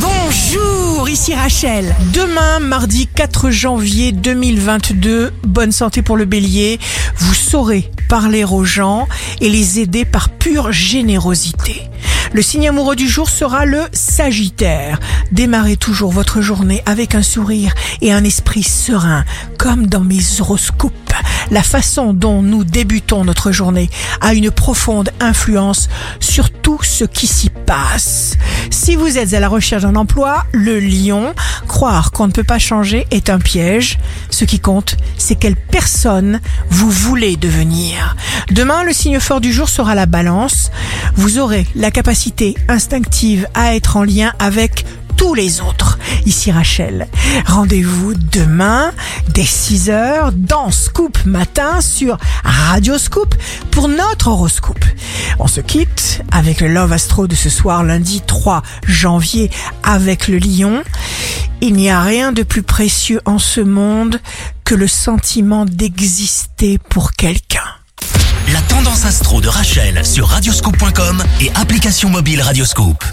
Bonjour, 0.00 1.08
ici 1.08 1.34
Rachel. 1.34 1.94
Demain, 2.12 2.60
mardi 2.60 3.08
4 3.08 3.50
janvier 3.50 4.12
2022, 4.12 5.32
bonne 5.42 5.72
santé 5.72 6.02
pour 6.02 6.16
le 6.16 6.24
bélier. 6.24 6.78
Vous 7.16 7.34
saurez 7.34 7.90
parler 8.08 8.44
aux 8.44 8.64
gens 8.64 9.08
et 9.40 9.48
les 9.48 9.80
aider 9.80 10.04
par 10.04 10.28
pure 10.28 10.70
générosité. 10.70 11.82
Le 12.32 12.42
signe 12.42 12.68
amoureux 12.68 12.96
du 12.96 13.08
jour 13.08 13.28
sera 13.28 13.64
le 13.64 13.82
Sagittaire. 13.92 15.00
Démarrez 15.32 15.76
toujours 15.76 16.12
votre 16.12 16.40
journée 16.40 16.82
avec 16.86 17.14
un 17.14 17.22
sourire 17.22 17.74
et 18.00 18.12
un 18.12 18.22
esprit 18.22 18.62
serein, 18.62 19.24
comme 19.58 19.86
dans 19.86 20.04
mes 20.04 20.40
horoscopes. 20.40 21.07
La 21.50 21.62
façon 21.62 22.12
dont 22.12 22.42
nous 22.42 22.62
débutons 22.64 23.24
notre 23.24 23.52
journée 23.52 23.88
a 24.20 24.34
une 24.34 24.50
profonde 24.50 25.10
influence 25.18 25.88
sur 26.20 26.50
tout 26.50 26.80
ce 26.82 27.04
qui 27.04 27.26
s'y 27.26 27.48
passe. 27.48 28.36
Si 28.70 28.96
vous 28.96 29.16
êtes 29.16 29.32
à 29.32 29.40
la 29.40 29.48
recherche 29.48 29.82
d'un 29.82 29.96
emploi, 29.96 30.44
le 30.52 30.78
lion, 30.78 31.34
croire 31.66 32.12
qu'on 32.12 32.26
ne 32.26 32.32
peut 32.32 32.44
pas 32.44 32.58
changer 32.58 33.06
est 33.10 33.30
un 33.30 33.38
piège. 33.38 33.98
Ce 34.30 34.44
qui 34.44 34.60
compte, 34.60 34.96
c'est 35.16 35.36
quelle 35.36 35.56
personne 35.56 36.40
vous 36.68 36.90
voulez 36.90 37.36
devenir. 37.36 38.14
Demain, 38.50 38.84
le 38.84 38.92
signe 38.92 39.20
fort 39.20 39.40
du 39.40 39.52
jour 39.52 39.68
sera 39.68 39.94
la 39.94 40.06
balance. 40.06 40.70
Vous 41.14 41.38
aurez 41.38 41.66
la 41.74 41.90
capacité 41.90 42.56
instinctive 42.68 43.48
à 43.54 43.74
être 43.74 43.96
en 43.96 44.04
lien 44.04 44.32
avec 44.38 44.84
tous 45.16 45.34
les 45.34 45.60
autres. 45.60 45.97
Ici 46.26 46.50
Rachel. 46.52 47.08
Rendez-vous 47.46 48.14
demain 48.14 48.92
dès 49.28 49.42
6h 49.42 50.32
dans 50.32 50.70
Scoop 50.70 51.18
Matin 51.24 51.80
sur 51.80 52.18
Radio 52.44 52.98
Scoop 52.98 53.34
pour 53.70 53.88
notre 53.88 54.28
horoscope. 54.28 54.84
On 55.38 55.46
se 55.46 55.60
quitte 55.60 56.22
avec 56.30 56.60
le 56.60 56.68
Love 56.68 56.92
Astro 56.92 57.26
de 57.26 57.34
ce 57.34 57.50
soir 57.50 57.84
lundi 57.84 58.22
3 58.26 58.62
janvier 58.86 59.50
avec 59.82 60.28
le 60.28 60.38
lion. 60.38 60.82
Il 61.60 61.74
n'y 61.74 61.90
a 61.90 62.02
rien 62.02 62.32
de 62.32 62.42
plus 62.42 62.62
précieux 62.62 63.20
en 63.24 63.38
ce 63.38 63.60
monde 63.60 64.20
que 64.64 64.74
le 64.74 64.86
sentiment 64.86 65.64
d'exister 65.64 66.78
pour 66.78 67.12
quelqu'un. 67.12 67.64
La 68.52 68.60
tendance 68.62 69.04
astro 69.04 69.40
de 69.40 69.48
Rachel 69.48 70.06
sur 70.06 70.28
radioscope.com 70.28 71.22
et 71.40 71.50
application 71.54 72.08
mobile 72.08 72.40
Radioscope. 72.40 73.04